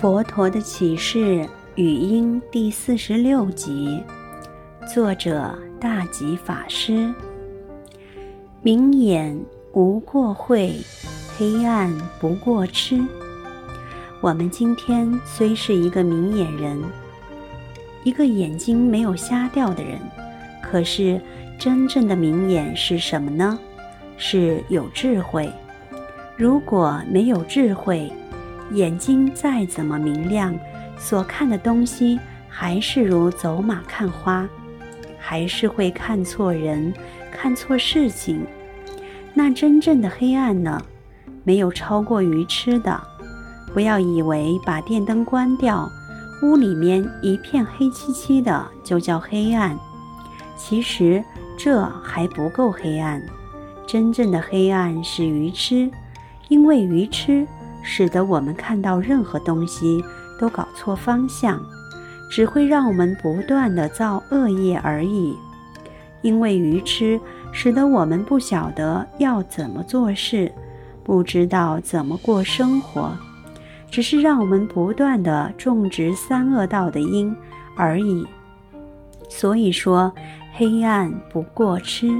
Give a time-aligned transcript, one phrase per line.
[0.00, 1.44] 佛陀的启示
[1.74, 4.00] 语音第四十六集，
[4.86, 7.12] 作者大吉法师。
[8.62, 9.36] 明眼
[9.72, 10.76] 无过慧，
[11.36, 13.04] 黑暗不过痴。
[14.20, 16.80] 我们今天虽是一个明眼人，
[18.04, 19.98] 一个眼睛没有瞎掉的人，
[20.62, 21.20] 可是
[21.58, 23.58] 真正的明眼是什么呢？
[24.16, 25.50] 是有智慧。
[26.36, 28.08] 如果没有智慧，
[28.72, 30.54] 眼睛再怎么明亮，
[30.98, 32.18] 所看的东西
[32.48, 34.48] 还是如走马看花，
[35.18, 36.92] 还是会看错人，
[37.32, 38.44] 看错事情。
[39.34, 40.82] 那真正的黑暗呢？
[41.44, 43.00] 没有超过愚痴的。
[43.72, 45.88] 不要以为把电灯关掉，
[46.42, 49.78] 屋里面一片黑漆漆的就叫黑暗。
[50.56, 51.22] 其实
[51.56, 53.22] 这还不够黑暗。
[53.86, 55.90] 真正的黑暗是愚痴，
[56.48, 57.46] 因为愚痴。
[57.82, 60.02] 使得我们看到任何东西
[60.38, 61.60] 都搞错方向，
[62.30, 65.36] 只会让我们不断地造恶业而已。
[66.22, 67.18] 因为愚痴，
[67.52, 70.50] 使得我们不晓得要怎么做事，
[71.04, 73.16] 不知道怎么过生活，
[73.90, 77.34] 只是让我们不断地种植三恶道的因
[77.76, 78.26] 而已。
[79.28, 80.12] 所以说，
[80.54, 82.10] 黑暗不过痴，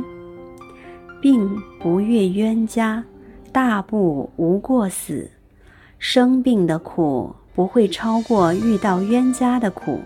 [1.20, 3.02] 病不越冤家，
[3.50, 5.28] 大不无过死。
[5.98, 10.00] 生病的苦不会超过遇到冤家的苦，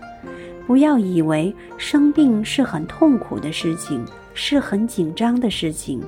[0.65, 6.01] 不要以为生病是很痛苦的事情，是很紧张的事情。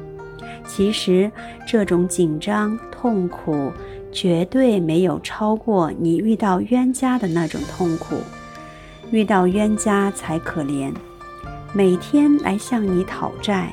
[0.65, 1.31] 其实
[1.67, 3.71] 这种紧张痛苦
[4.11, 8.17] 绝对没有超过你遇到冤家的那种痛苦。
[9.11, 10.91] 遇到冤家才可怜，
[11.73, 13.71] 每天来向你讨债。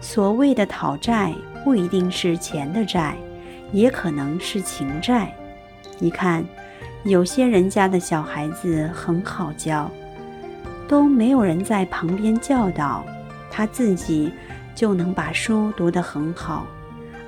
[0.00, 3.16] 所谓的讨债不一定是钱的债，
[3.72, 5.32] 也可能是情债。
[5.98, 6.44] 你看，
[7.04, 9.90] 有些人家的小孩子很好教，
[10.88, 13.04] 都没有人在旁边教导，
[13.50, 14.32] 他自己
[14.74, 16.64] 就能把书读得很好；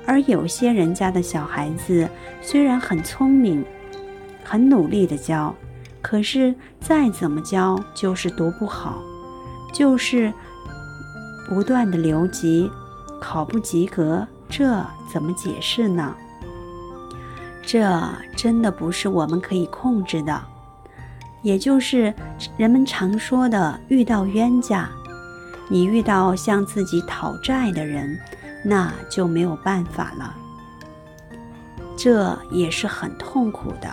[0.05, 2.09] 而有些人家的小孩子
[2.41, 3.63] 虽然很聪明，
[4.43, 5.55] 很努力的教，
[6.01, 9.01] 可是再怎么教就是读不好，
[9.73, 10.33] 就是
[11.47, 12.69] 不断的留级，
[13.21, 16.15] 考不及格，这怎么解释呢？
[17.65, 17.99] 这
[18.35, 20.41] 真的不是我们可以控制的，
[21.41, 22.13] 也就是
[22.57, 24.87] 人们常说的遇到冤家。
[25.67, 28.19] 你遇到向自己讨债的人，
[28.63, 30.35] 那就没有办法了。
[31.97, 33.89] 这也是很痛苦的。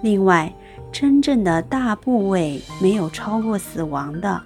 [0.00, 0.50] 另外，
[0.90, 4.40] 真正的大部位没有超过死亡的。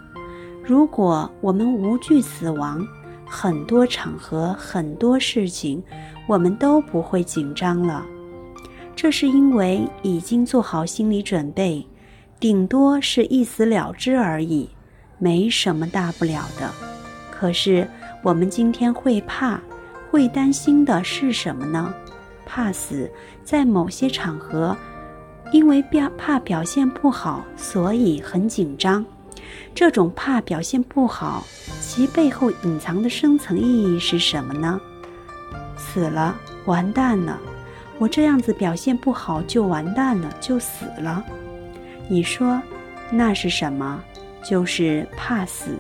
[0.65, 2.85] 如果我们无惧死亡，
[3.25, 5.81] 很多场合、很多事情，
[6.27, 8.05] 我们都不会紧张了。
[9.05, 11.87] 这是因为已经做好心理准备，
[12.41, 14.67] 顶多是一死了之而已，
[15.19, 16.71] 没什么大不了的。
[17.31, 17.87] 可是
[18.23, 19.61] 我们今天会怕、
[20.11, 21.93] 会担心的是什么呢？
[22.47, 23.13] 怕死，
[23.45, 24.75] 在某些场合，
[25.53, 29.05] 因为表怕表现不好，所以很紧张。
[29.75, 31.45] 这种怕表现不好，
[31.79, 34.81] 其背后隐藏的深层意义是什么呢？
[35.77, 37.39] 死了，完蛋了。
[38.05, 41.25] 我这样子表现不好就完蛋了，就死了。
[42.07, 42.61] 你说
[43.11, 43.99] 那是什么？
[44.45, 45.71] 就是怕死。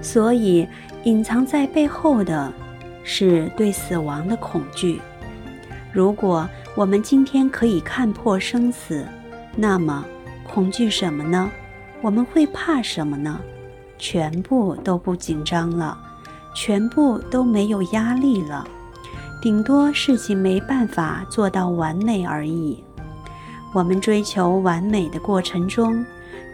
[0.00, 0.64] 所以
[1.02, 2.52] 隐藏在背后的
[3.02, 5.00] 是对死亡的恐惧。
[5.92, 9.04] 如果我们今天可以看破生死，
[9.56, 10.04] 那么
[10.44, 11.50] 恐惧什么呢？
[12.02, 13.40] 我们会怕什么呢？
[13.98, 15.98] 全部都不紧张了，
[16.54, 18.64] 全部都没有压力了。
[19.44, 22.82] 顶多事情没办法做到完美而已。
[23.74, 26.02] 我们追求完美的过程中，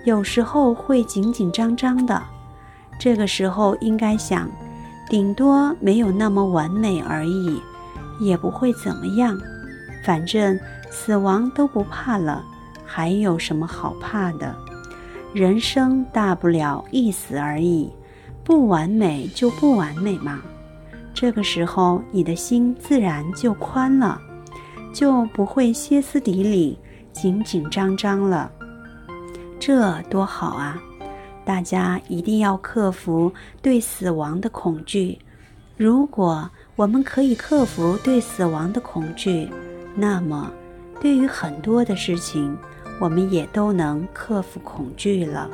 [0.04, 2.20] 有时候会紧紧张张的。
[2.98, 4.50] 这个时候应该想，
[5.08, 7.62] 顶多没有那么完美而已，
[8.18, 9.38] 也不会怎么样。
[10.04, 10.58] 反正
[10.90, 12.42] 死亡都不怕了，
[12.84, 14.52] 还有什么好怕的？
[15.32, 17.88] 人生大不了一死而已，
[18.42, 20.40] 不完美就不完美嘛。
[21.20, 24.18] 这个时候，你的心自然就宽了，
[24.90, 26.78] 就不会歇斯底里、
[27.12, 28.50] 紧紧张张了。
[29.58, 30.82] 这多好啊！
[31.44, 33.30] 大家一定要克服
[33.60, 35.18] 对死亡的恐惧。
[35.76, 39.46] 如果我们可以克服对死亡的恐惧，
[39.94, 40.50] 那么
[41.02, 42.56] 对于很多的事情，
[42.98, 45.50] 我们也都能克服恐惧了。